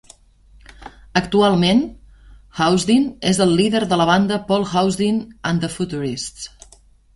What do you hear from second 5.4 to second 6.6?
and the Futurists.